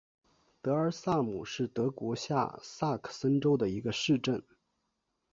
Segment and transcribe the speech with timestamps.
[0.63, 4.41] 德尔苏姆是德国下萨克森州的一个市镇。